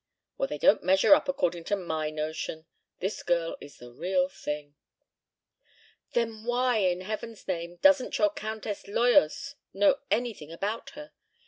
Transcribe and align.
"Well, 0.35 0.47
they 0.47 0.57
don't 0.57 0.81
measure 0.81 1.13
up 1.13 1.29
according 1.29 1.63
to 1.65 1.75
my 1.75 2.09
notion. 2.09 2.65
This 3.01 3.21
girl 3.21 3.55
is 3.61 3.77
the 3.77 3.91
real 3.91 4.29
thing." 4.29 4.73
"Then 6.13 6.43
why, 6.43 6.77
in 6.77 7.01
heaven's 7.01 7.47
name, 7.47 7.75
doesn't 7.83 8.17
your 8.17 8.31
Countess 8.31 8.87
Loyos 8.87 9.53
know 9.75 9.99
anything 10.09 10.51
about 10.51 10.89
her? 10.97 11.11